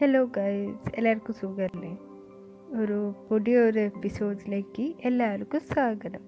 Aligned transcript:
Hello 0.00 0.24
guys 0.24 0.90
എല്ലാവർക്കും 0.94 1.34
സുഖമല്ലേ 1.34 1.98
ഒരു 2.82 3.26
പുതിയൊരു 3.30 3.78
എപ്പിസോഡിലേക്ക് 3.78 4.94
എല്ലാവർക്കും 5.04 5.60
സ്വാഗതം. 5.60 6.20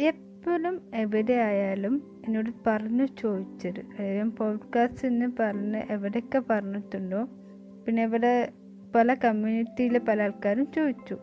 എപ്പോഴും 0.00 0.90
എവിടെ 0.94 1.32
ആയാലും 1.32 2.22
എന്നോട് 2.26 2.50
പറഞ്ഞു 2.66 3.06
ചോദിച്ചത്. 3.06 3.80
അതായത് 3.80 4.26
പോഡ്കാസ്റ്റ് 4.26 4.36
പോഡ്കാസ്റ്റിന് 4.36 5.32
പറഞ്ഞ് 5.40 5.82
എവിടെയൊക്കെ 5.90 6.42
പറഞ്ഞിട്ടുണ്ടോ 6.50 7.24
പിന്നെ 7.86 8.02
ഇവിടെ 8.02 8.52
പല 8.94 9.14
കമ്മ്യൂണിറ്റിയിലെ 9.14 9.98
പല 9.98 10.22
ആൾക്കാരും 10.22 10.72
ചോദിച്ചു. 10.72 11.14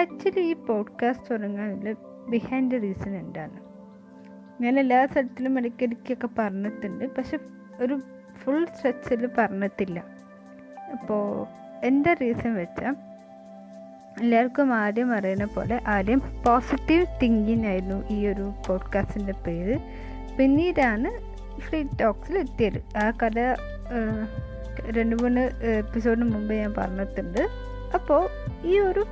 ആക്ച്വലി 0.00 0.40
ഈ 0.40 0.54
പോഡ്കാസ്റ്റ് 0.54 1.26
തുടങ്ങാനുള്ള 1.30 1.94
ബിഹൈൻഡ് 2.30 2.82
റീസൺ 2.82 3.14
എന്താണ്? 3.14 3.60
ഞാൻ 4.62 4.80
എല്ലാ 4.80 5.06
സ്ഥലത്തിലും 5.06 5.58
ഇടയ്ക്കിടയ്ക്കൊക്കെ 5.58 6.28
പറഞ്ഞിട്ടുണ്ട്. 6.38 7.16
പക്ഷെ 7.16 7.38
ഒരു 7.80 8.00
ഫുൾ 8.36 8.64
സ്ട്രെച്ചിൽ 8.64 9.28
പറഞ്ഞിട്ടില്ല. 9.38 10.17
അപ്പോൾ 10.92 11.46
എന്റെ 11.86 12.12
റീസൺ 12.14 12.54
വെച്ചാൽ 12.54 12.96
എല്ലാവർക്കും 14.20 14.74
ആദ്യം 14.74 15.14
അറിയുന്ന 15.14 15.44
പോലെ 15.44 15.80
ആദ്യം 15.86 16.22
പോസിറ്റീവ് 16.46 17.06
തിങ്കിങ് 17.22 17.66
ആയിരുന്നു 17.66 18.08
ഈ 18.08 18.26
ഒരു 18.26 18.52
പോഡ്കാസ്റ്റിന്റെ 18.66 19.32
പേര്. 19.46 19.78
പിന്നീടാണ് 20.38 21.10
ഫ്രീ 21.60 21.84
ടോക്സിൽ 22.00 22.38
എത്തിയത്. 22.38 22.96
ആ 22.96 23.10
കഥ 23.10 23.38
രണ്ട് 24.90 25.16
മൂന്ന് 25.22 25.40
എപ്പിസോഡിന് 25.62 26.24
മുമ്പ് 26.24 26.54
ഞാൻ 26.54 26.74
പറഞ്ഞിട്ടുണ്ട്. 26.78 27.48
അപ്പോൾ 27.94 28.28
ഈ 28.66 28.78
ഒരു 28.78 29.06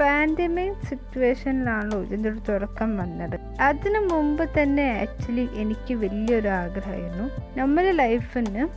പാൻഡമിക് 0.00 0.86
സിറ്റുവേഷനിലാണല്ലോ 0.86 2.02
ഇതിന്റെ 2.02 2.28
ഒരു 2.28 2.38
തുടക്കം 2.48 2.96
വന്നത്. 2.96 3.40
അതിനു 3.60 3.98
മുമ്പ് 3.98 4.44
തന്നെ 4.62 4.86
ആക്ച്വലി 5.02 5.48
എനിക്ക് 5.54 5.94
വലിയൊരു 5.94 6.48
ആഗ്രഹമായിരുന്നു. 6.48 7.30
നമ്മുടെ 7.60 7.92
ലൈഫിന് 7.92 8.68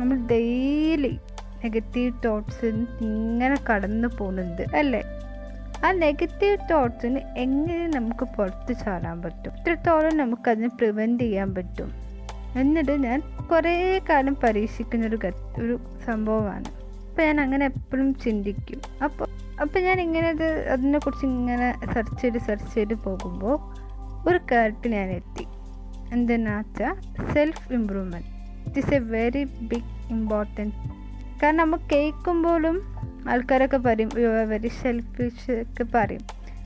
നമ്മൾ 0.00 0.16
ഡെയിലി 0.16 1.20
നെഗറ്റീവ് 1.64 2.12
തോട്ട്സ് 2.24 2.66
ഇങ്ങനെ 3.00 3.56
കടന്നു 3.70 4.08
പോകുന്നുണ്ട് 4.18 4.62
അല്ലേ? 4.76 5.02
ആ 5.86 5.92
നെഗറ്റീവ് 5.92 6.58
തോട്ട്സിന് 6.70 7.20
എങ്ങനെ 7.36 7.86
നമുക്ക് 7.86 8.24
പുറത്ത് 8.24 8.72
ചാടാൻ 8.84 9.22
പറ്റും? 9.22 9.52
ഇത്രത്തോളം 9.58 10.16
നമുക്കതിനെ 10.16 10.68
പ്രിവെന്റ് 10.68 11.22
ചെയ്യാൻ 11.22 11.54
പറ്റും? 11.54 11.92
എന്നിട്ട് 12.58 12.92
ഞാൻ 12.92 13.22
കുറേ 13.50 14.00
കാലം 14.10 14.36
പരീക്ഷിക്കുന്ന 14.44 15.06
ഒരു 15.06 15.80
സംഭവമാണ്. 16.06 16.64
അപ്പോൾ 17.10 17.22
ഞാൻ 17.22 17.40
അങ്ങനെ 17.40 17.64
എപ്പോഴും 17.66 18.14
ചിന്തിക്കും. 18.14 18.80
അപ്പോൾ 19.04 19.28
അപ്പോൾ 19.60 19.78
ഞാൻ 19.78 20.00
ഇങ്ങനെ 20.00 20.28
അത് 20.28 20.68
അതിനെക്കുറിച്ച് 20.68 21.26
ഇങ്ങനെ 21.26 21.74
സെർച്ച് 21.94 22.20
ചെയ്ത് 22.20 22.38
സെർച്ച് 22.38 22.74
ചെയ്ത് 22.74 22.94
പോകുമ്പോൾ 22.94 23.56
ഒരു 24.28 24.40
കാര്യത്തിൽ 24.52 24.92
ഞാൻ 24.92 25.10
എത്തി. 25.10 25.46
എന്തെന്നു 26.12 26.50
വെച്ചാൽ 26.50 26.94
self 27.34 27.72
improvement 27.72 28.26
it 28.66 28.78
is 28.78 28.94
a 28.94 28.98
very 28.98 29.44
big 29.44 30.10
important 30.10 30.99
കാരണം 31.42 31.56
നമ്മൾ 31.56 31.78
കേൾക്കുമ്പോഴും 31.92 32.82
ആൾക്കാരൊക്കെ 33.28 33.76
പറയും 33.76 34.10
വെരി 34.48 34.68
സെൽഫിഷ് 34.68 35.50
ഒക്കെ 35.50 35.86
പറയും. 35.94 36.20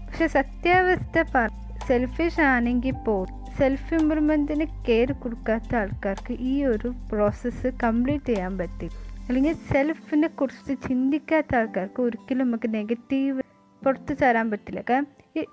പക്ഷെ 0.07 0.27
സത്യാവസ്ഥ 0.27 1.23
പറ 1.35 1.49
സെൽഫിഷ് 1.89 2.41
ആണെങ്കിൽ 2.41 2.91
പോ 2.91 3.27
സെൽഫ് 3.59 3.95
ഇമ്പ്രൂവ്മെന്റിന് 3.95 4.67
കെയർ 4.89 5.13
കൊടുക്കാത്ത 5.13 5.77
ആൾക്കാർക്ക് 5.77 6.33
ഈ 6.41 6.65
ഒരു 6.65 6.95
പ്രോസസ്സ് 7.13 7.67
കംപ്ലീറ്റ് 7.85 8.25
ചെയ്യാൻ 8.25 8.59
പറ്റി. 8.59 8.89
അല്ലെങ്കിൽ 9.29 9.53
സെൽഫിനെ 9.53 10.29
കുറിച്ച് 10.29 10.89
ചിന്തിക്കാത്ത 10.89 11.57
ആൾക്കാർക്ക് 11.57 12.03
ഒരിക്കലും 12.03 12.47
നമുക്ക് 12.47 12.75
നെഗറ്റീവ് 12.75 13.43
പുറത്ത് 13.85 14.17
തരാൻ 14.23 14.51
പറ്റില്ല. 14.51 14.83
കാരണം 14.91 15.07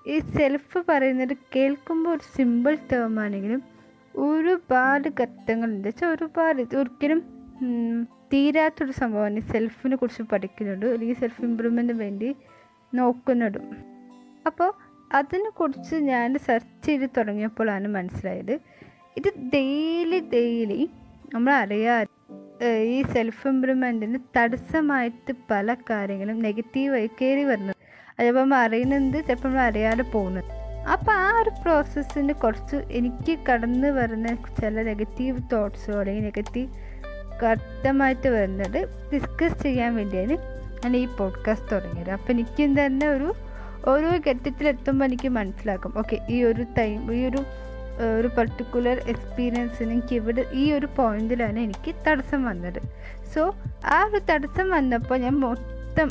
ഈ- 0.07 0.19
സെൽഫ് 0.19 0.83
പറയുന്നത് 0.89 1.37
കേൾക്കുമ്പോൾ 1.55 2.09
ഒരു 2.09 2.37
സിമ്പിൾ 2.37 2.77
ടേം 2.91 3.19
ആണെങ്കിലും 3.19 3.63
ഒരുപാട് 4.15 5.09
ഘട്ടങ്ങളുണ്ട്. 5.21 5.87
വെച്ചാൽ 5.87 6.07
ഒരുപാട് 6.07 6.75
ഒരിക്കലും 6.75 7.23
തീരാത്തൊരു 8.33 8.91
സംഭവമാണ്. 8.91 9.39
സെൽഫിനെ 9.51 9.95
കുറിച്ച് 9.95 10.23
പഠിക്കുന്നുണ്ട്. 10.23 10.85
അല്ലെങ്കിൽ 10.85 11.19
സെൽഫ് 11.19 11.43
ഇമ്പ്രൂവ്മെന്റിന് 11.45 11.99
വേണ്ടി 11.99 12.29
നോക്കുന്നതും 12.93 13.67
അപ്പോൾ 14.47 14.71
അതിനെക്കുറിച്ച് 15.13 15.95
ഞാൻ 15.95 16.37
സെർച്ച് 16.47 16.87
ചെയ്ത് 16.87 17.09
തുടങ്ങിയപ്പോഴാണ് 17.17 17.87
മനസ്സിലായത്. 17.87 18.55
ഇത് 19.17 19.29
ഡെയിലി 19.53 20.19
ഡെയിലി 20.33 20.89
നമ്മൾ 21.33 21.51
അറിയാതെ 21.53 22.07
ഈ 22.95 23.01
സെൽഫ് 23.01 23.47
ഇമ്പ്രൂവ്മെന്റിന് 23.47 24.19
തടസ്സമായിട്ട് 24.37 25.31
പല 25.51 25.75
കാര്യങ്ങളും 25.89 26.39
നെഗറ്റീവായി 26.39 27.09
കയറി 27.21 27.43
വരുന്നത് 27.43 27.77
അതേപോലെ 28.19 28.43
നമ്മൾ 28.43 28.57
അറിയുന്നത് 28.57 29.17
ചിലപ്പോൾ 29.27 29.47
നമ്മൾ 29.47 29.61
അറിയാതെ 29.61 30.03
പോകുന്നത്. 30.13 30.49
അപ്പോൾ 30.93 31.11
ആ 31.11 31.27
ഒരു 31.41 31.51
പ്രോസസ്സിന് 31.63 32.33
കുറച്ച് 32.33 32.77
എനിക്ക് 32.89 33.33
കടന്നു 33.49 33.87
വരുന്ന 33.87 34.27
ചില 34.61 34.75
നെഗറ്റീവ് 34.81 35.39
തോട്ട്സോ 35.53 35.99
അല്ലെങ്കിൽ 35.99 36.23
നെഗറ്റീവ് 36.23 36.69
ഘട്ടമായിട്ട് 37.43 38.27
വരുന്നത് 38.27 38.79
ഡിസ്കസ് 39.13 39.63
ചെയ്യാൻ 39.63 39.95
വേണ്ടിയാണ് 39.95 40.37
ഞാൻ 40.83 40.97
ഈ 40.97 41.05
പോഡ്കാസ്റ്റ് 41.05 41.71
തുടങ്ങിയത്. 41.71 42.09
അപ്പോൾ 42.09 42.31
എനിക്കും 42.31 42.85
തന്നെ 42.85 43.07
ഒരു 43.07 43.33
ഓരോ 43.87 44.09
ഘട്ടത്തിലെത്തുമ്പോൾ 44.27 45.05
എനിക്ക് 45.05 45.27
മനസ്സിലാക്കും. 45.27 45.93
ഓക്കെ 45.97 46.17
ഈ 46.29 46.43
ഒരു 46.43 46.65
ടൈം 46.77 47.13
ഈ 47.13 47.25
ഒരു 47.25 47.43
ഒരു 48.19 48.27
പർട്ടിക്കുലർ 48.27 48.97
എക്സ്പീരിയൻസിന് 49.07 49.91
എനിക്ക് 49.91 50.15
ഇവിടെ 50.15 50.45
ഈ 50.53 50.71
ഒരു 50.71 50.87
പോയിന്റിലാണ് 50.95 51.59
എനിക്ക് 51.59 51.95
തടസ്സം 52.07 52.43
വന്നത്. 52.43 52.79
സോ 53.35 53.55
ആ 53.85 54.05
ഒരു 54.05 54.21
തടസ്സം 54.29 54.69
വന്നപ്പോൾ 54.69 55.17
ഞാൻ 55.17 55.39
മൊത്തം 55.39 56.09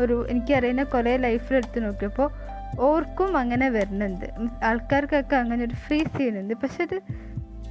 ഒരു 0.00 0.26
എനിക്കറിയുന്ന 0.28 0.82
കുറേ 0.82 1.16
ലൈഫിൽ 1.16 1.56
എടുത്ത് 1.56 1.84
നോക്കിയപ്പോൾ 1.84 2.30
ഓർക്കും 2.80 3.36
അങ്ങനെ 3.36 3.68
വരുന്നുണ്ട്. 3.68 4.26
ആൾക്കാർക്കൊക്കെ 4.64 5.36
അങ്ങനെ 5.36 5.64
ഒരു 5.64 5.74
ഫ്രീസ് 5.74 6.16
ചെയ്യുന്നുണ്ട്. 6.16 6.54
പക്ഷെ 6.54 6.82
അത് 6.82 6.98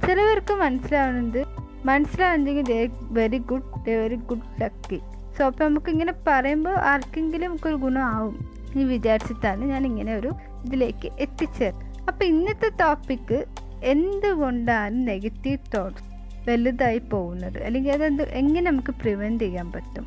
ചിലവർക്ക് 0.06 0.54
മനസ്സിലാവുന്നുണ്ട്. 0.54 1.65
മനസ്സിലാവുന്നെങ്കിൽ 1.88 2.64
they 2.64 2.80
very 3.18 3.38
good 3.38 3.84
they 3.84 3.94
very 4.02 4.18
good 4.30 4.62
lucky 4.62 4.98
so 5.38 5.46
അപ്പോൾ 5.46 5.64
നമുക്കിങ്ങനെ 5.64 6.14
പറയുമ്പോൾ 6.26 6.76
ആർക്കെങ്കിലും 6.92 7.54
ഒക്കെ 7.54 7.68
ഒരു 7.68 7.76
ഗുണമാവും. 7.76 8.36
ഈ 8.76 8.84
വിചാരിച്ചിട്ടാണ് 8.84 9.64
ഞാൻ 9.64 9.86
ഇങ്ങനെ 9.86 10.14
ഒരു 10.14 10.30
ഇതിലേക്ക് 10.64 11.08
എത്തിച്ചേർന്നത് 11.18 11.84
അപ്പോൾ 12.08 12.24
ഇന്നത്തെ 12.24 12.68
ടോപ്പിക്ക് 12.80 13.38
എന്തുകൊണ്ടാണ് 13.84 15.08
നെഗറ്റീവ് 15.08 15.58
തോട്ട്സ് 15.74 16.04
വലുതായി 16.48 16.98
പോകുന്നത്? 16.98 17.58
അല്ലെങ്കിൽ 17.62 17.92
അതെന്ത് 17.92 18.22
എങ്ങനെ 18.22 18.70
നമുക്ക് 18.70 18.92
പ്രിവെന്റ് 19.00 19.44
ചെയ്യാൻ 19.44 19.72
പറ്റും? 19.72 20.04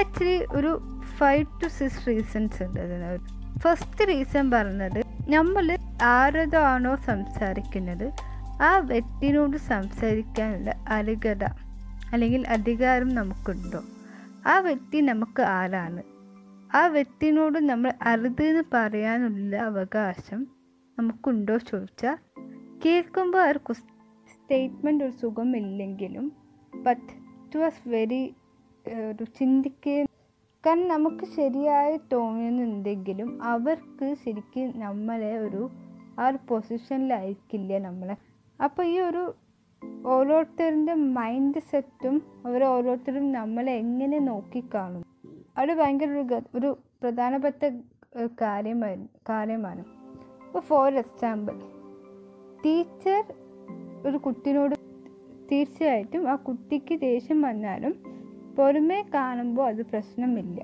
ആക്ച്വലി 0.00 0.38
ഒരു 0.52 0.72
ഫൈവ് 1.18 1.44
ടു 1.62 1.68
സിക്സ് 1.68 2.02
റീസൺസ് 2.08 2.62
ഉണ്ട് 2.62 2.80
അതിന്. 2.80 3.10
ഫസ്റ്റ് 3.58 4.08
റീസൺ 4.08 4.50
പറഞ്ഞത് 4.50 5.00
നമ്മൾ 5.30 5.78
ആരതാണോ 6.02 6.96
സംസാരിക്കുന്നത് 7.06 8.06
ആ 8.60 8.78
വ്യക്തിനോട് 8.78 9.56
സംസാരിക്കാനുള്ള 9.56 10.70
അർഹത 10.88 11.44
അല്ലെങ്കിൽ 12.12 12.46
അധികാരം 12.46 13.08
നമുക്കുണ്ടോ? 13.08 13.80
ആ 14.46 14.58
വ്യക്തി 14.58 15.00
നമുക്ക് 15.00 15.42
ആരാണ്? 15.42 16.02
ആ 16.74 16.86
വ്യക്തിനോട് 16.86 17.58
നമ്മൾ 17.58 17.92
അറുത് 18.02 18.42
എന്ന് 18.42 18.64
പറയാനുള്ള 18.74 19.56
അവകാശം 19.56 20.46
നമുക്കുണ്ടോ 20.98 21.56
ചോദിച്ചാൽ 21.56 22.16
കേൾക്കുമ്പോൾ 22.84 23.42
ഒരു 23.48 23.74
സ്റ്റേറ്റ്മെന്റ് 23.74 25.04
ഒരു 25.04 25.12
സുഖമില്ലെങ്കിലും 25.12 26.32
ബട്ട് 26.72 27.12
ഇറ്റ് 27.36 27.58
വാസ് 27.58 27.88
വെരി 27.88 28.34
ഒരു 29.10 29.24
ചിന്തിക്കുക 29.24 30.06
കാരണം 30.66 30.88
നമുക്ക് 30.88 31.26
ശരിയായി 31.26 32.00
തോന്നുന്നുണ്ടെങ്കിലും 32.12 33.42
അവർക്ക് 33.42 34.14
ശരിക്കും 34.24 34.80
നമ്മളെ 34.80 35.38
ഒരു 35.38 35.70
ആ 36.18 36.28
ഒരു 36.28 36.38
പൊസിഷനിലായിരിക്കില്ല 36.48 37.78
നമ്മളെ 37.78 38.16
അപ്പോൾ 38.64 38.86
ഈ 38.86 39.00
ഒരു 39.00 39.34
ഓരോരുത്തരുടെ 40.06 40.94
മൈൻഡ് 40.94 41.58
സെറ്റും 41.58 42.22
അവർ 42.46 42.64
ഓരോരുത്തരും 42.64 43.32
നമ്മളെ 43.32 43.72
എങ്ങനെ 43.72 44.18
നോക്കിക്കാണും? 44.18 45.04
അത് 45.58 45.72
ഭയങ്കര 45.72 46.10
ഒരു 46.10 46.42
ഒരു 46.54 46.78
പ്രധാനപ്പെട്ട 47.02 47.70
കാര്യമായിരുന്നു 48.40 49.08
കാര്യമായി 49.28 49.28
കാര്യമാണ്. 49.28 49.84
ഇപ്പോൾ 50.46 50.60
ഫോർ 50.60 50.94
എക്സാമ്പിൾ 50.94 51.56
ടീച്ചർ 52.64 53.34
ഒരു 54.06 54.16
കുട്ടിനോട് 54.16 54.74
തീർച്ചയായിട്ടും 55.52 56.30
ആ 56.30 56.34
കുട്ടിക്ക് 56.34 57.00
ദേഷ്യം 57.00 57.42
വന്നാലും 57.42 57.94
പുറമേ 58.56 59.04
കാണുമ്പോൾ 59.14 59.66
അത് 59.66 59.82
പ്രശ്നമില്ല. 59.86 60.60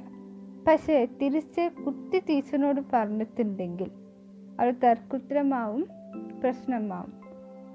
പക്ഷേ 0.69 1.07
തിരിച്ച് 1.23 1.71
കുട്ടി 1.85 2.19
ടീച്ചറിനോട് 2.19 2.81
പറഞ്ഞിട്ടുണ്ടെങ്കിൽ 2.93 3.91
അത് 4.61 4.75
തർക്കുത്തരമാവും 4.85 5.85
പ്രശ്നമാവും. 6.43 7.26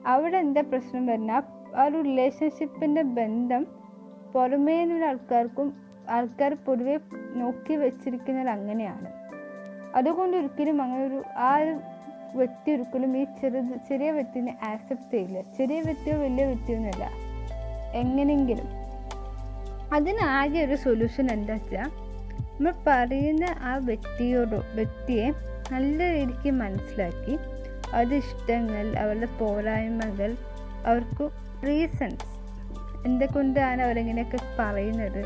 അവിടെ 0.08 0.38
എന്താ 0.38 0.62
പ്രശ്നം 0.62 1.06
വരുന്ന? 1.06 1.44
ആ 1.76 1.84
ഒരു 1.84 2.02
റിലേഷൻഷിപ്പിന്റെ 2.02 3.02
ബന്ധം 3.02 3.68
പുറമേ 4.34 4.86
നിന്നുള്ള 4.86 5.06
ആൾക്കാർക്കും 5.06 5.74
ആൾക്കാർ 6.10 6.54
പൊതുവെ 6.54 7.00
നോക്കി 7.34 7.76
വെച്ചിരിക്കുന്നത് 7.76 8.50
അങ്ങനെയാണ്. 8.50 9.10
അതുകൊണ്ട് 9.96 10.38
ഒരിക്കലും 10.38 10.82
അങ്ങനെ 10.82 11.06
ഒരു 11.06 11.24
ആ 11.38 11.58
ഒരു 11.58 11.80
വ്യക്തി 12.38 12.72
ഒരിക്കലും 12.72 13.18
ഈ 13.18 13.24
ചെറുത് 13.24 13.88
ചെറിയ 13.90 14.12
വ്യക്തിനെ 14.12 14.58
ആക്സെപ്റ്റ് 14.64 15.12
ചെയ്യില്ല. 15.12 15.42
ചെറിയ 15.58 15.82
വ്യക്തിയോ 15.82 16.18
വലിയ 16.18 16.46
വ്യക്തിയോ 16.46 16.78
എന്നല്ല 16.78 17.06
എങ്ങനെയെങ്കിലും. 17.94 18.68
അതിനാകെ 19.94 20.66
ഒരു 20.66 20.76
സൊല്യൂഷൻ 20.76 21.32
എന്താ 21.32 21.54
വെച്ചാൽ 21.54 21.90
നമ്മൾ 22.56 22.74
പറയുന്ന 22.88 23.46
ആ 23.62 23.78
വ്യക്തിയോടോ 23.78 24.64
വ്യക്തിയെ 24.76 25.32
നല്ല 25.72 26.12
രീതിക്ക് 26.12 26.52
മനസ്സിലാക്കി 26.52 27.38
അവരുടെ 27.94 29.00
അവരുടെ 29.00 29.26
പോരായ്മകൾ 29.40 30.36
അവർക്ക് 30.86 31.30
റീസൺസ് 31.68 32.28
എന്തുകൊണ്ടാണ് 33.06 33.82
അവരെങ്ങനെയൊക്കെ 33.82 34.40
പറയുന്നത്? 34.60 35.22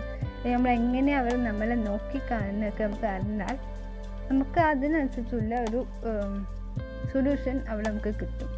നമ്മളെങ്ങനെ 0.48 1.18
അവർ 1.18 1.44
നമ്മളെ 1.44 1.76
നോക്കിക്കാണുന്നൊക്കെ 1.76 2.84
നമുക്ക് 2.84 3.06
അറിഞ്ഞാൽ 3.06 3.56
നമുക്ക് 4.32 4.60
അതിനനുസരിച്ചുള്ള 4.60 5.56
ഒരു 5.56 5.86
സൊല്യൂഷൻ 7.14 7.62
അവിടെ 7.70 7.90
നമുക്ക് 7.90 8.14
കിട്ടും. 8.22 8.50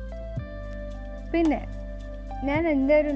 പിന്നെ 1.34 1.62
ഞാൻ 2.44 2.68
എന്റെ 2.68 2.96
ഒരു 3.02 3.12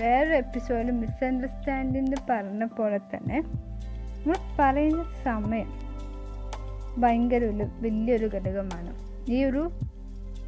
വേറൊരു 0.00 0.34
എപ്പിസോഡിൽ 0.34 0.90
മിസ്അണ്ടർസ്റ്റാൻഡിങ് 0.90 2.16
പറഞ്ഞ 2.30 2.64
പോലെ 2.64 2.98
തന്നെ 2.98 3.38
നമ്മൾ 3.38 4.36
പറയുന്ന 4.60 5.04
സമയം 5.24 5.70
ഭയങ്കര 7.00 7.44
ഒരു 7.44 7.66
വലിയൊരു 7.80 8.26
ഘടകമാണ്. 8.26 8.92
ഈ 9.30 9.44
ഒരു 9.44 9.70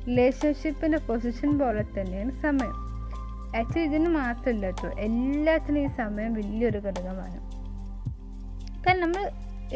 റിലേഷൻഷിപ്പിന്റെ 0.07 0.99
പൊസിഷൻ 1.09 1.51
പോലെ 1.59 1.85
തന്നെയാണ് 1.97 2.33
സമയം. 2.45 2.75
ആക്ച്വലി 3.59 3.85
ഇതിന് 3.89 4.11
മാത്രമല്ല 4.21 4.67
കേട്ടോ 4.71 4.89
എല്ലാത്തിനും 5.07 5.81
ഈ 5.85 5.89
സമയം 6.01 6.33
വലിയൊരു 6.35 6.79
ഘടകമാണ്. 6.87 7.39
കാരണം 8.85 9.01
നമ്മൾ 9.05 9.25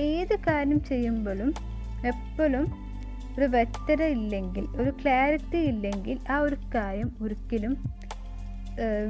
ഏത് 0.00 0.34
കാര്യം 0.48 0.80
ചെയ്യുമ്പോഴും 0.90 1.50
എപ്പോഴും 2.12 2.66
ഒരു 3.38 3.46
വ്യക്തത 3.54 4.02
ഇല്ലെങ്കിൽ 4.16 4.64
ഒരു 4.80 4.90
ക്ലാരിറ്റി 5.00 5.60
ഇല്ലെങ്കിൽ 5.72 6.16
ആ 6.30 6.38
ഒരു 6.38 6.56
കാര്യം 6.74 7.10
ഒരിക്കലും 7.22 7.74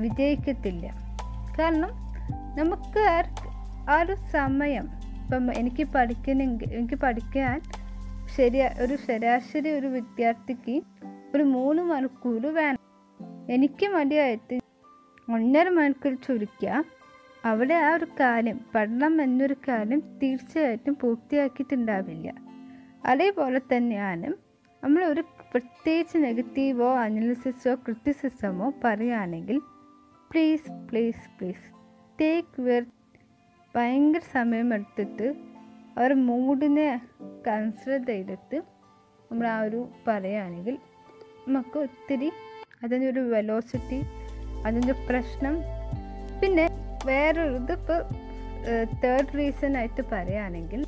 വിജയിക്കത്തില്ല. 0.02 0.86
കാരണം 1.58 1.90
നമുക്ക് 2.58 3.02
ആ 3.92 3.96
ഒരു 4.02 4.14
സമയം 4.36 4.86
ഇപ്പം 5.22 5.46
എനിക്ക് 5.60 5.84
പഠിക്കണമെങ്കിൽ 5.94 6.68
എനിക്ക് 6.76 6.98
പഠിക്കാൻ 7.04 7.56
ശരിയാ 8.36 8.74
ഒരു 8.80 8.96
ശരാശരി 8.96 9.70
ഒരു 9.70 9.86
വിദ്യാർത്ഥിക്ക് 9.86 10.76
ഒരു 11.34 11.42
മൂന്ന് 11.42 11.82
മണിക്കൂർ 11.82 12.46
വേണം. 12.46 12.80
എനിക്ക് 13.50 13.86
മടിയായിട്ട് 13.86 14.56
ഒന്നര 15.28 15.68
മണിക്കൂർ 15.68 16.14
ചുരുക്കുക 16.26 16.84
അവിടെ 17.44 17.74
ആ 17.74 17.94
ഒരു 17.94 18.06
കാര്യം 18.20 18.60
പഠനം 18.74 19.22
എന്നൊരു 19.22 19.56
കാര്യം 19.68 20.00
തീർച്ചയായിട്ടും 20.22 20.94
പൂർത്തിയാക്കിയിട്ടുണ്ടാവില്ല. 20.94 22.28
അതേപോലെ 23.04 23.60
തന്നെയാണ് 23.72 24.28
നമ്മൾ 24.82 25.04
ഒരു 25.04 25.22
പ്രത്യേകിച്ച് 25.52 26.18
നെഗറ്റീവോ 26.24 26.88
അനാലിസിസോ 26.96 27.74
ക്രിറ്റിസിസമോ 27.74 28.72
പറയുകയാണെങ്കിൽ 28.84 29.58
please 30.30 30.70
please 30.88 31.38
please 31.38 31.66
take 32.20 32.62
were 32.62 32.82
ഭയങ്കര 33.74 34.20
സമയം 34.32 34.74
എടുത്തിട്ട് 34.74 35.47
അവർ 35.98 36.12
മൂഡിനെ 36.26 36.88
കൺസിഡർ 37.48 38.00
ചെയ്തിട്ട് 38.06 38.58
നമ്മൾ 39.30 39.46
ആ 39.46 39.58
ഒരു 39.60 39.80
പറയുകയാണെങ്കിൽ 40.08 40.76
നമുക്ക് 41.48 41.78
ഒത്തിരി 41.78 42.28
അതിന്റെ 42.82 43.06
ഒരു 43.10 43.20
വെലോസിറ്റി 43.28 43.98
അതിന്റെ 44.62 44.94
പ്രശ്നം 45.08 45.54
പിന്നെ 46.40 46.66
വേറൊരു 47.06 47.56
ഇതിപ്പോൾ 47.56 48.00
തേർഡ് 49.02 49.34
റീസൺ 49.38 49.76
ആയിട്ട് 49.76 50.02
പറയുകയാണെങ്കിൽ 50.12 50.80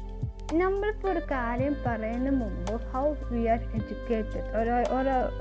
നമ്മളിപ്പോൾ 0.55 1.09
ഒരു 1.11 1.23
കാര്യം 1.31 1.75
പറയുന്ന 1.87 2.31
മുമ്പ് 2.39 2.73
how 2.93 3.05
we 3.31 3.43
are 3.47 3.61
educated 3.79 4.47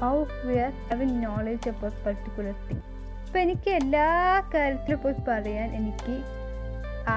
how 0.01 0.15
we 0.45 0.57
are 0.59 0.73
have 0.89 1.07
knowledge 1.23 1.69
about 1.69 1.99
particular 2.05 2.55
thing 2.67 2.83
ഇപ്പം 3.23 3.41
എനിക്ക് 3.41 3.71
എല്ലാ 3.79 4.07
കാര്യത്തിലും 4.55 4.99
പോയി 4.99 5.21
പറയാൻ 5.27 5.69
എനിക്ക് 5.75 6.15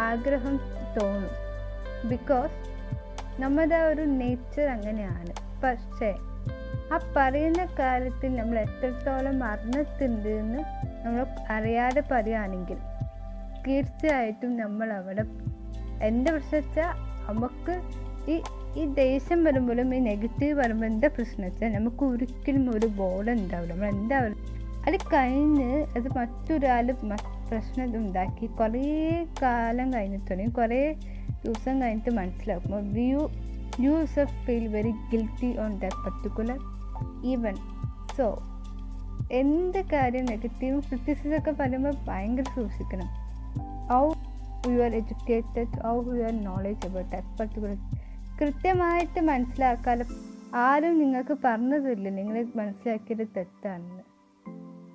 ആഗ്രഹം 0.02 0.56
തോന്നും. 0.96 1.32
ബിക്കോസ് 2.08 2.56
നമ്മുടെ 3.40 3.76
ഒരു 3.76 4.02
നേച്ചർ 4.02 4.66
അങ്ങനെയാണ്. 4.68 5.32
പക്ഷേ 5.64 6.10
ആ 6.92 6.98
പറയുന്ന 7.16 7.64
കാര്യത്തിൽ 7.64 8.36
നമ്മൾ 8.36 8.58
എത്രത്തോളം 8.58 9.44
അറിഞ്ഞിട്ടുണ്ട് 9.44 10.28
എന്ന് 10.28 10.60
നമ്മൾ 11.04 11.26
അറിയാതെ 11.50 12.02
പറയുകയാണെങ്കിൽ 12.10 12.78
തീർച്ചയായിട്ടും 13.66 14.56
നമ്മൾ 14.56 14.92
അവിടെ 14.92 15.24
എന്റെ 16.00 16.30
പ്രശ്നം 16.30 16.58
വെച്ചാൽ 16.58 16.92
നമുക്ക് 17.28 17.74
ഈ 18.30 18.42
ഈ 18.76 18.84
ദേഷ്യം 18.94 19.44
വരുമ്പോഴും 19.44 19.94
ഈ 19.94 19.98
നെഗറ്റീവ് 19.98 20.54
വരുമ്പോൾ 20.60 20.86
എന്താ 20.86 21.08
പ്രശ്നം 21.08 21.44
വെച്ചാൽ 21.44 21.72
നമുക്ക് 21.72 22.04
ഒരിക്കലും 22.04 22.70
ഒരു 22.76 22.86
ബോധം 22.86 23.32
ഉണ്ടാവില്ല. 23.32 23.72
നമ്മൾ 23.72 23.88
എന്താവില്ല 23.88 24.36
അത് 24.86 24.96
കഴിഞ്ഞ് 25.14 25.86
അത് 25.96 26.18
മറ്റൊരാൾ 26.18 26.90
പ്രശ്നം 27.48 27.96
ഉണ്ടാക്കി 27.96 28.46
കുറേ 28.46 28.86
കാലം 29.42 29.92
കഴിഞ്ഞിട്ടുണ്ടെങ്കിൽ 29.92 30.54
കുറേ 30.54 30.94
ദിവസം 31.44 31.82
കഴിഞ്ഞിട്ട് 31.82 32.10
മനസ്സിലാക്കുമ്പോൾ 32.10 32.98
you 32.98 33.30
use 33.80 34.24
feel 34.44 34.68
very 34.68 34.90
guilty 34.90 35.50
on 35.58 35.78
that 35.78 36.04
particular 36.04 36.58
even 37.24 37.56
so 38.16 38.26
എന്ത് 39.32 39.84
കാര്യം 39.84 40.24
നെഗറ്റീവ് 40.24 40.82
ക്രിറ്റിസിസം 40.82 41.38
ഒക്കെ 41.38 41.50
പറയുമ്പോൾ 41.50 41.94
ഭയങ്കര 42.08 42.44
സൂക്ഷിക്കണം. 42.54 43.08
How 43.92 44.12
you 44.70 44.78
are 44.82 44.94
educated 44.94 45.86
how 45.86 46.16
you 46.16 46.22
are 46.22 46.44
knowledge 46.44 46.86
about 46.86 47.10
that 47.10 47.38
particular 47.38 47.76
കൃത്യമായിട്ട് 48.40 49.20
മനസ്സിലാക്കാതെ 49.20 50.04
ആരും 50.54 50.98
നിങ്ങൾക്ക് 50.98 51.36
പറഞ്ഞു 51.44 51.78
തരില്ല 51.78 52.08
നിങ്ങൾ 52.08 52.46
മനസ്സിലാക്കിയത് 52.56 53.28
തെറ്റാണെന്ന്. 53.36 54.02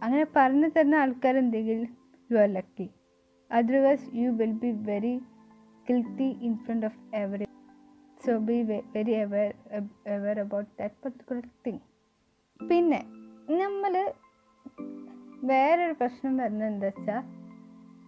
അങ്ങനെ 0.03 0.25
പറഞ്ഞു 0.35 0.67
തരുന്ന 0.67 0.95
ആൾക്കാരെന്തെങ്കിലും 0.95 1.87
you 2.31 2.37
are 2.37 2.47
lucky 2.47 2.89
otherwise 3.51 4.07
you 4.13 4.29
will 4.29 4.51
be 4.51 4.71
very 4.91 5.21
guilty 5.87 6.29
in 6.41 6.55
front 6.57 6.85
of 6.85 6.99
every 7.13 7.45
so 8.25 8.33
be 8.47 8.57
very 8.95 9.13
aware 9.21 9.51
aware 10.15 10.39
about 10.39 10.71
that 10.79 10.95
particular 11.03 11.45
thing 11.65 11.83
പിന്നെ 12.59 13.01
നമ്മൾ 13.61 13.93
വേറൊരു 15.43 15.93
പ്രശ്നം 15.93 16.37
വരുന്നത് 16.37 16.67
എന്താ 16.67 16.87
വെച്ചാൽ 16.87 17.23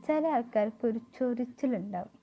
ചില 0.08 0.28
ആൾക്കാർക്ക് 0.28 0.84
ഒരു 0.88 1.00
ചൊരിച്ചിലുണ്ടാവും. 1.18 2.16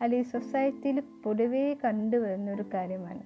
അല്ലെങ്കിൽ 0.00 0.28
സൊസൈറ്റിയിൽ 0.30 0.98
പൊതുവേ 1.24 1.64
കണ്ടുവരുന്ന 1.84 2.50
ഒരു 2.50 2.64
കാര്യമാണ്. 2.74 3.24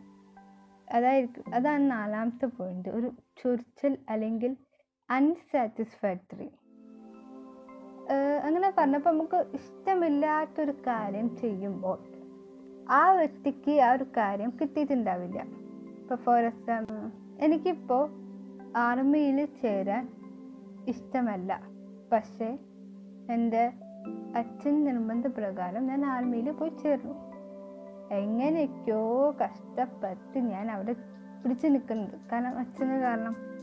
അതായിരിക്കും 0.89 1.55
അതാണ് 1.55 1.91
നാലാമത്തെ 1.91 2.47
പോയിന്റ് 2.57 2.89
ഒരു 2.89 3.09
ചൊരിച്ചൽ 3.43 3.99
അല്ലെങ്കിൽ 4.09 4.53
അൺസാറ്റിസ്ഫാക്ടറി 5.09 6.49
അങ്ങനെ 8.45 8.73
പറഞ്ഞപ്പോൾ 8.79 9.11
നമുക്ക് 9.11 9.47
ഇഷ്ടമില്ലാത്തൊരു 9.55 10.73
കാര്യം 10.73 11.37
ചെയ്യുമ്പോൾ 11.37 11.99
ആ 12.91 13.13
വ്യക്തിക്ക് 13.13 13.81
ആ 13.81 13.93
ഒരു 13.93 14.05
കാര്യം 14.05 14.53
കിട്ടിയിട്ടുണ്ടാവില്ല. 14.61 15.43
ഇപ്പോൾ 16.01 16.15
ഫോർ 16.15 16.39
എക്സാമ്പിൾ 16.39 17.11
എനിക്കിപ്പോൾ 17.45 18.11
ആർമിയിൽ 18.77 19.45
ചേരാൻ 19.45 20.09
ഇഷ്ടമല്ല. 20.89 21.61
പക്ഷേ 22.13 22.59
എന്റെ 23.31 23.73
അച്ഛൻ 24.37 24.85
നിർബന്ധപ്രകാരം 24.85 25.87
ഞാൻ 25.87 26.05
ആർമിയിൽ 26.07 26.51
പോയി 26.51 26.71
ചേർന്നു. 26.71 27.15
എങ്ങനെയൊക്കെയോ 28.15 29.37
കഷ്ടപ്പെട്ട് 29.45 30.39
ഞാൻ 30.39 30.71
അവിടെ 30.71 30.93
പിടിച്ചു 31.43 31.67
നിൽക്കുന്നത്. 31.67 32.21
കാരണം 32.33 32.59
അച്ഛന് 32.59 33.01
കാരണം 33.01 33.54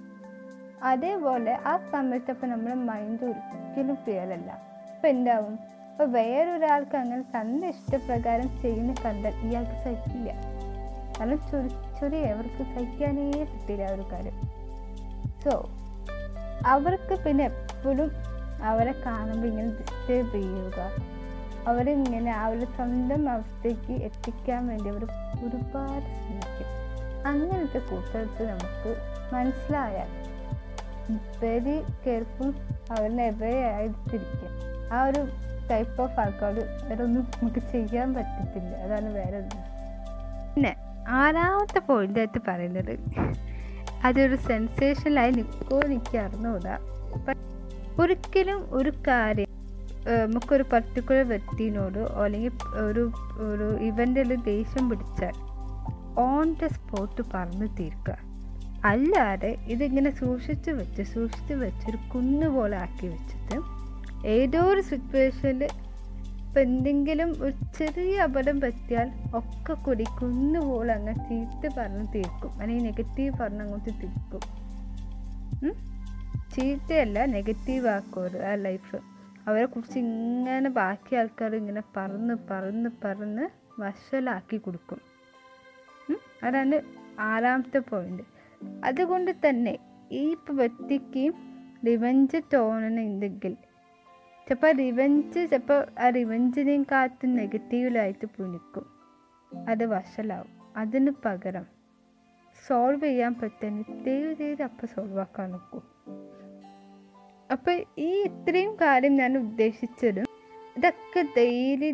അതേപോലെ 0.84 1.60
ആ 1.66 1.78
സമയത്ത് 1.92 2.32
അപ്പം 2.32 2.50
നമ്മുടെ 2.50 2.76
മൈൻഡ് 2.76 3.24
ഒരിക്കലും 3.24 3.96
ക്ലിയർ 3.96 4.32
അപ്പം 4.32 5.10
എന്താവും? 5.10 5.60
അപ്പോൾ 5.92 6.04
വേറൊരാൾക്ക് 6.04 6.98
അങ്ങനെ 6.98 7.22
തന്റെ 7.22 7.68
ഇഷ്ടപ്രകാരം 7.68 8.62
ചെയ്യുന്ന 8.62 8.94
കണ്ടാൽ 9.06 9.34
ഇയാൾക്ക് 9.34 9.72
സഹിക്കില്ല. 9.72 10.32
കാരണം 11.20 11.38
ചൊരി 11.38 11.68
ചൊരി 11.68 12.24
അവർക്ക് 12.24 12.64
സഹിക്കാനേ 12.64 13.44
പറ്റില്ല 13.44 13.84
ആ 13.84 13.94
ഒരു 13.94 14.02
കാര്യം. 14.02 14.42
സോ 15.44 15.70
അവർക്ക് 16.66 17.24
പിന്നെ 17.24 17.44
എപ്പോഴും 17.44 18.12
അവരെ 18.64 18.92
കാണുമ്പോൾ 19.06 19.48
ഇങ്ങനെ 19.48 19.68
ഡിസ്റ്റേബ് 19.68 20.32
ചെയ്യുക. 20.32 20.92
അവരിങ്ങനെ 21.68 22.32
അവരുടെ 22.34 22.66
സ്വന്തം 22.66 23.30
അവസ്ഥയ്ക്ക് 23.30 23.92
എത്തിക്കാൻ 23.92 24.68
വേണ്ടി 24.68 24.90
അവർ 24.90 25.04
ഒരുപാട് 25.46 26.06
ശ്രമിക്കും. 26.06 26.70
അങ്ങനത്തെ 27.26 27.80
കൂട്ടത്തിൽ 27.80 28.48
നമുക്ക് 28.48 28.96
മനസ്സിലായാൽ 29.34 30.21
വെരി 31.42 31.78
കെയർഫുൾ 32.06 32.50
അവരിനെ 32.96 33.26
ആയിരിക്കും. 33.74 34.24
ആ 34.94 35.04
ഒരു 35.04 35.22
ടൈപ്പ് 35.72 36.02
ഓഫ് 36.02 36.20
ആൾക്കാർ 36.20 36.56
വേറെ 36.88 37.04
ഒന്നും 37.04 37.24
നമുക്ക് 37.36 37.62
ചെയ്യാൻ 37.74 38.14
പറ്റത്തില്ല. 38.14 38.74
അതാണ് 38.86 39.10
വേറെ 39.14 39.40
പിന്നെ 40.56 40.74
ആറാമത്തെ 41.20 41.80
പോയിന്റായിട്ട് 41.80 42.40
പറയുന്നത് 42.48 42.94
അതൊരു 44.06 44.36
സെൻസേഷനായി 44.50 45.32
എനിക്ക് 45.86 46.18
അറിഞ്ഞുകൂടാ. 46.18 46.76
ഒരിക്കലും 48.02 48.60
ഒരു 48.72 48.92
കാര്യം 49.08 49.50
നമുക്കൊരു 50.26 50.66
പർട്ടിക്കുലർ 50.74 51.26
വ്യക്തിനോട് 51.28 52.00
അല്ലെങ്കിൽ 52.24 52.54
ഒരു 52.88 53.04
ഒരു 53.50 53.68
ഇവന്റിൽ 53.90 54.36
ദേഷ്യം 54.36 54.90
പിടിച്ചാൽ 54.90 55.36
ഓൺ 56.20 56.56
ദ 56.62 56.68
സ്പോട്ട് 56.68 57.22
പറഞ്ഞു 57.34 57.68
തീർക്കുക. 57.80 58.18
അല്ലാതെ 58.86 59.58
ഇതിങ്ങനെ 59.66 60.12
സൂക്ഷിച്ച് 60.12 60.72
വെച്ച് 60.72 61.04
സൂക്ഷിച്ച് 61.04 61.54
വെച്ച് 61.54 61.86
ഒരു 61.90 62.00
കുന്നു 62.14 62.48
പോലെ 62.48 62.78
ആക്കി 62.78 63.08
വെച്ചിട്ട് 63.08 63.58
ഏതോ 64.28 64.62
ഒരു 64.64 64.82
സിറ്റുവേഷനിൽ 64.82 65.64
ഇപ്പം 66.42 66.62
എന്തെങ്കിലും 66.62 67.30
ഒരു 67.42 67.54
ചെറിയ 67.78 68.18
അപകടം 68.20 68.62
പറ്റിയാൽ 68.62 69.10
ഒക്കെ 69.34 69.74
കൂടി 69.74 70.04
കുന്നുപോലെ 70.04 70.94
അങ്ങ് 70.94 71.14
ചീത്ത 71.16 71.74
പറഞ്ഞ് 71.78 72.08
തീർക്കും. 72.16 72.62
അല്ലെങ്കിൽ 72.62 72.86
നെഗറ്റീവ് 72.86 73.34
പറഞ്ഞ് 73.42 73.62
അങ്ങോട്ട് 73.62 73.90
തീർക്കും 74.04 74.44
ചീത്തയല്ല 76.56 77.26
നെഗറ്റീവ് 77.26 77.88
ആക്കും 77.88 78.44
ആ 78.50 78.56
ലൈഫ് 78.56 78.98
അവരെ 79.48 79.66
കുറിച്ച് 79.66 80.00
ഇങ്ങനെ 80.00 80.70
ബാക്കി 80.70 81.16
ആൾക്കാർ 81.16 81.56
ഇങ്ങനെ 81.56 81.84
പറന്ന് 81.98 82.34
പറന്ന് 82.52 82.90
പറന്ന് 83.06 83.46
വഷലാക്കി 83.82 84.58
കൊടുക്കും? 84.58 85.00
അതാണ് 86.44 86.82
ആറാമത്തെ 87.20 87.80
പോയിന്റ് 87.80 88.24
അതുകൊണ്ട് 88.84 89.32
തന്നെ 89.50 89.78
ഈ 90.12 90.38
വ്യക്തിക്ക് 90.50 91.34
റിവഞ്ച് 91.88 92.38
തോന്നണമെങ്കിൽ 92.54 93.54
ചിലപ്പോൾ 94.48 94.72
റിവഞ്ച് 94.72 95.40
ചിലപ്പോൾ 95.52 95.88
ആ 96.00 96.10
റിവഞ്ചിനെ 96.10 96.84
കാത്ത് 96.92 97.40
നെഗറ്റീവിലായിട്ട് 97.40 98.26
പുനിക്കും. 98.26 98.86
അത് 99.70 99.86
വഷലാവും 99.86 100.50
അതിന് 100.78 101.12
പകരം 101.26 101.66
സോൾവ് 102.68 103.02
ചെയ്യാൻ 103.02 103.34
പറ്റുന്ന 103.34 104.04
ദൈവം 104.04 104.38
ചെയ്ത് 104.38 104.64
അപ്പം 104.64 104.88
സോൾവ് 104.88 105.20
ആക്കാൻ 105.20 105.52
നോക്കും. 105.52 105.84
അപ്പം 107.52 107.84
ഈ 107.98 108.24
ഇത്രയും 108.24 108.76
കാര്യം 108.76 109.18
ഞാൻ 109.18 109.38
ഉദ്ദേശിച്ചതും 109.38 110.26
ഇതൊക്കെ 110.78 111.22
ഡെയിലി 111.38 111.92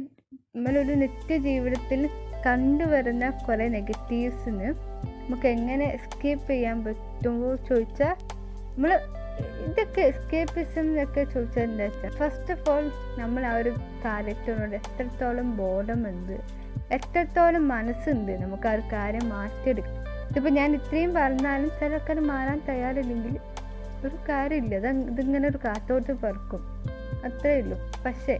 നമ്മളൊരു 0.55 0.93
നിത്യജീവിതത്തിൽ 0.93 2.09
കണ്ടുവരുന്ന 2.47 3.29
കുറേ 3.29 3.67
നെഗറ്റീവ്സിന് 3.67 4.73
നമുക്ക് 5.29 5.47
എങ്ങനെ 5.47 5.85
എസ്കേപ്പ് 5.85 6.49
ചെയ്യാൻ 6.49 6.83
പറ്റുമോ 6.83 7.55
ചോദിച്ചാൽ 7.55 8.15
നമ്മൾ 8.75 8.99
ഇതൊക്കെ 9.65 10.01
എസ്കേപ്പിസം 10.01 10.81
എന്നൊക്കെ 10.81 11.23
ചോദിച്ചാൽ 11.23 11.63
എന്താ 11.63 11.83
വെച്ചാൽ 11.83 12.11
ഫസ്റ്റ് 12.11 12.53
ഓഫ് 12.53 12.69
ഓൾ 12.69 12.91
നമ്മൾ 13.17 13.45
ആ 13.45 13.55
ഒരു 13.55 13.69
കാര്യത്തിനോട് 14.05 14.75
എത്രത്തോളം 14.75 15.57
ബോധമുണ്ട് 15.57 16.37
എത്രത്തോളം 16.91 17.67
മനസ്സുണ്ട് 17.67 18.31
നമുക്ക് 18.31 18.67
ആ 18.67 18.71
ഒരു 18.71 18.81
കാര്യം 18.93 19.29
മാറ്റിയെടുക്കാം 19.29 20.07
ഇതിപ്പോൾ 20.29 20.49
ഞാൻ 20.49 20.75
ഇത്രയും 20.75 21.13
പറഞ്ഞാലും 21.13 21.69
ചില 21.69 22.19
മാറാൻ 22.19 22.61
തയ്യാറില്ലെങ്കിൽ 22.69 23.39
ഒരു 24.05 24.15
കാര്യമില്ല. 24.29 24.75
അത് 24.75 24.87
ഇതിങ്ങനെ 24.87 25.47
ഒരു 25.47 25.59
കാത്തോട്ട് 25.65 26.13
പറക്കും. 26.13 26.61
അത്രേ 27.25 27.61
ഉള്ളൂ. 27.61 27.77
പക്ഷേ 28.05 28.39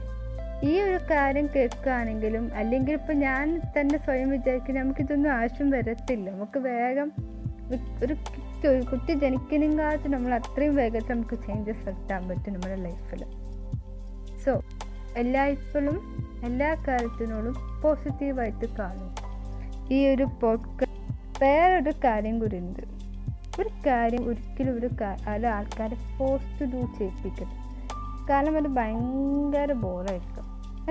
ഈ 0.64 0.80
ഒരു 0.80 1.00
കാര്യം 1.12 1.50
കേൾക്കുകയാണെങ്കിലും 1.56 2.52
അല്ലെങ്കിൽ 2.56 2.94
ഇപ്പം 2.94 3.20
ഞാൻ 3.20 3.62
തന്നെ 3.80 4.00
സ്വയം 4.00 4.30
വിചാരിക്കുന്നത് 4.30 4.84
നമുക്കിതൊന്നും 4.84 5.30
ആവശ്യം 5.30 5.70
വരത്തില്ല. 5.70 6.32
നമുക്ക് 6.32 6.60
വേഗം 6.60 7.12
ഒരു- 8.04 8.68
ഒരു 8.68 8.82
കുട്ടി- 8.82 9.18
കാലത്ത് 9.80 10.14
നമ്മൾ 10.14 10.34
അത്രയും 10.34 10.76
വേഗത്തിൽ 10.76 11.14
നമുക്ക് 11.14 11.36
ചേഞ്ചസ് 11.48 11.90
വരുത്താൻ 11.90 12.28
പറ്റും 12.28 12.54
നമ്മുടെ 12.54 12.76
ലൈഫിൽ 12.76 13.26
സോ 14.46 14.64
എല്ലായ്പ്പോഴും 15.18 16.28
എല്ലാ 16.46 16.86
കാര്യത്തിനോടും 16.88 17.82
പോസിറ്റീവായിട്ട് 17.82 18.78
കാണും. 18.78 19.16
ഈ 19.94 20.08
ഒരു 20.08 20.28
പോഡ്കാസ്റ്റ് 20.42 21.44
വേറൊരു 21.44 21.94
കാര്യം 22.04 22.40
കൂടി 22.40 22.58
ഉണ്ട്. 22.58 22.80
ഒരു 23.62 23.70
കാര്യം 23.88 24.30
ഒരിക്കലും 24.30 24.76
ഒരു 24.76 24.90
ആൾക്കാരെ 25.48 26.18
പോസ്റ്റ് 26.18 26.66
ഡൂ 26.66 26.88
ചെയ്യിപ്പിക്കരുത്. 26.98 27.67
കാരണം 28.30 28.58
അത് 28.58 28.70
ഭയങ്കര 28.80 29.74
ബോറായിരിക്കും. 29.74 30.46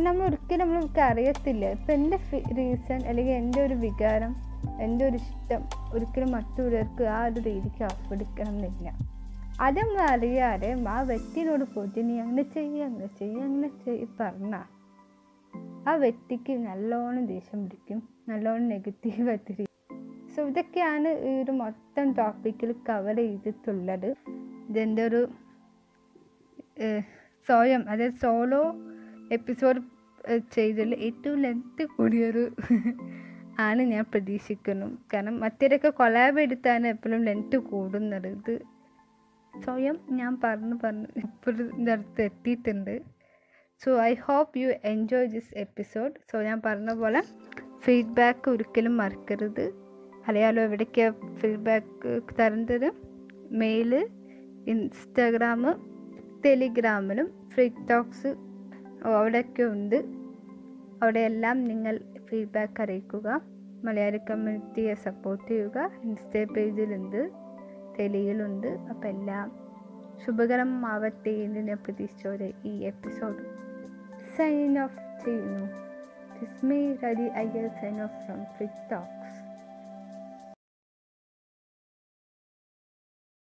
നമ്മൾ 0.04 0.22
ഒരിക്കലും 0.26 0.68
നമ്മൾക്ക് 0.68 1.00
അറിയത്തില്ല. 1.00 1.64
ഇപ്പം 1.70 1.92
എന്റെ 1.94 2.18
റീസൺ 2.58 3.00
അല്ലെങ്കിൽ 3.08 3.32
എന്റെ 3.32 3.60
ഒരു 3.62 3.74
വികാരം 3.74 4.32
എന്റെ 4.82 5.04
ഒരു 5.04 5.16
ഇഷ്ടം 5.16 5.62
ഒരിക്കലും 5.92 6.30
മറ്റുള്ളവർക്ക് 6.32 7.04
ആ 7.04 7.24
ഒരു 7.24 7.40
രീതിക്ക് 7.40 7.82
ആസ്വദിക്കണം 7.84 8.48
എന്നില്ല 8.48 8.88
അത് 9.60 9.78
നമ്മൾ 9.78 10.00
അറിയാതെ 10.00 10.70
ആ 10.88 11.00
വ്യക്തിയോട് 11.00 11.64
പോയിട്ട് 11.74 12.08
നീ 12.08 12.18
അങ്ങനെ 12.18 12.42
ചെയ്യ 12.42 12.84
അങ്ങനെ 12.84 13.06
ചെയ്യ 13.18 13.38
അങ്ങനെ 13.40 13.68
ചെയ്യ 13.84 14.06
പറഞ്ഞാൽ 14.20 14.66
ആ 15.88 15.94
വ്യക്തിക്ക് 15.94 16.52
നല്ലോണം 16.52 17.26
ദേഷ്യം 17.26 17.62
പിടിക്കും. 17.62 18.08
നല്ലോണം 18.28 18.68
നെഗറ്റീവായിട്ട് 18.68 19.66
സോ 20.36 20.42
ഇതൊക്കെയാണ് 20.42 21.08
ഈ 21.28 21.42
ഒരു 21.42 21.52
മൊത്തം 21.52 22.12
ടോപ്പിക്കിൽ 22.12 22.72
കവർ 22.88 23.16
ചെയ്തിട്ടുള്ളത്. 23.16 24.08
ഇതെന്റെ 24.68 25.02
ഒരു 25.02 25.20
സ്വയം 27.46 27.88
അതായത് 27.88 28.12
സോളോ 28.12 28.74
എപ്പിസോഡ് 29.32 29.80
ചെയ്തതിൽ 30.52 30.94
ഏറ്റവും 30.94 31.38
ലെങ്ത് 31.42 31.84
കൂടിയൊരു 31.84 32.50
ആണ് 33.58 33.82
ഞാൻ 33.82 34.04
പ്രതീക്ഷിക്കുന്നു. 34.04 34.86
കാരണം 35.14 35.40
മറ്റേതൊക്കെ 35.40 35.88
കൊലാബ് 35.88 36.40
എടുത്താണ് 36.40 36.86
എപ്പോഴും 36.86 37.24
ലെങ്ത് 37.24 37.56
കൂടുന്നത്. 37.56 38.26
ഇത് 38.26 38.60
സ്വയം 39.64 39.98
ഞാൻ 40.10 40.38
പറഞ്ഞു 40.44 40.78
പറഞ്ഞു 40.84 41.06
ഇപ്പോഴും 41.16 41.66
ഇതിന്റെ 41.66 42.22
എത്തിയിട്ടുണ്ട്. 42.22 43.02
So 43.84 44.02
I 44.02 44.14
hope 44.14 44.58
you 44.58 44.68
enjoy 44.84 45.26
this 45.26 45.58
episode 45.58 46.12
so 46.32 46.42
ഞാൻ 46.42 46.62
പറഞ്ഞ 46.66 46.94
പോലെ 46.94 47.22
ഫീഡ്ബാക്ക് 47.78 48.50
ഒരിക്കലും 48.50 48.96
മറക്കരുത്. 48.96 49.66
അറിയാലോ 50.28 50.62
എവിടേക്കാണ് 50.62 51.36
ഫീഡ്ബാക്ക് 51.36 52.22
തരുന്നത് 52.40 52.92
മെയിൽ 53.54 53.94
ഇൻസ്റ്റാഗ്രാം 54.68 55.62
ടെലിഗ്രാമിലും 56.46 57.50
ഫ്രീ 57.54 57.68
ടോക്സ് 57.90 58.34
അവിടെയൊക്കെ 59.04 59.62
ഉണ്ട് 59.62 60.04
അവിടെയെല്ലാം 61.02 61.64
നിങ്ങൾ 61.64 62.00
ഫീഡ്ബാക്ക് 62.24 62.82
അറിയിക്കുക. 62.82 63.40
മലയാളി 63.84 64.20
കമ്മ്യൂണിറ്റിയെ 64.30 64.94
സപ്പോർട്ട് 64.94 65.48
ചെയ്യുക. 65.48 65.90
ഇൻസ്റ്റ 66.02 66.52
പേജിലുണ്ട് 66.52 67.30
ടെലിയിലുണ്ട് 67.98 68.66
അപ്പം 68.66 69.08
എല്ലാം 69.08 69.52
ശുഭകരമാവട്ടെ 70.26 71.30
എന്ന് 71.30 71.60
ഞാൻ 71.60 71.76
പ്രതീക്ഷിച്ചോടെ 71.76 72.52
ഈ 72.64 72.74
എപ്പിസോഡ് 72.82 73.38
സൈൻ 74.36 74.78
ഓഫ് 74.78 75.24
ചെയ്യുന്നു. 75.24 75.86
Me 76.68 76.78
Radi 77.02 77.26
Iyer 77.42 77.68
sign 77.78 77.96
off 78.04 78.16
from 78.24 78.40
Free 78.56 78.74
Talks. 78.90 79.15